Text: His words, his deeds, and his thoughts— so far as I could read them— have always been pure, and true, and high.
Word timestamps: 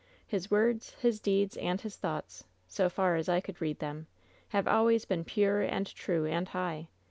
His 0.25 0.49
words, 0.49 0.95
his 0.99 1.19
deeds, 1.19 1.55
and 1.57 1.79
his 1.79 1.95
thoughts— 1.95 2.43
so 2.77 2.89
far 2.89 3.17
as 3.17 3.29
I 3.29 3.39
could 3.39 3.61
read 3.61 3.77
them— 3.77 4.07
have 4.49 4.67
always 4.67 5.05
been 5.05 5.23
pure, 5.23 5.61
and 5.61 5.85
true, 5.93 6.25
and 6.25 6.47
high. 6.47 6.87